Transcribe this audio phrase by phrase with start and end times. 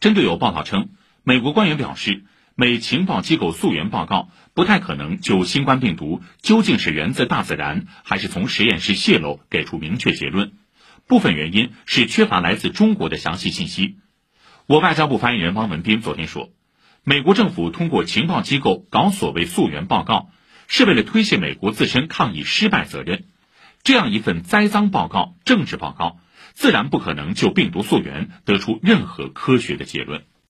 [0.00, 0.88] 针对有报道称，
[1.24, 10.52] 美国官员表示，美情报机构溯源报告不太可能就新冠病毒究竟是源自大自然还是从实验室泄露给出明确结论，
[11.06, 13.96] 部分原因是缺乏来自中国的详细信息。
[14.66, 16.50] 我外交部发言人汪文斌昨天说，
[17.04, 20.30] 美国政府通过情报机构搞所谓溯源报告，
[20.66, 23.24] 是为了推卸美国自身抗疫失败责任。
[23.82, 26.20] 这样一份栽赃报告、政治报告。
[26.54, 30.24] 自然不可能就病毒溯源得出任何科学的结论。